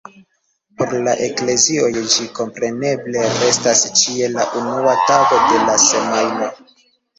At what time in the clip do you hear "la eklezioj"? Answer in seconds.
1.07-1.89